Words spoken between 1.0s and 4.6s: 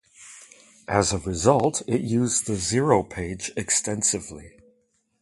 a result, it used the zero page extensively.